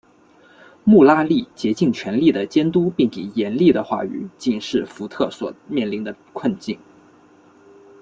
[0.83, 6.79] 穆拉利竭尽全力地监督并以严厉的话语警示福特所面临的困境。